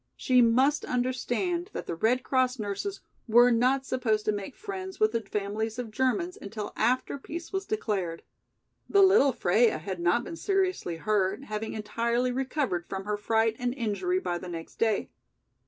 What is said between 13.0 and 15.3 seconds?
her fright and injury by the next day.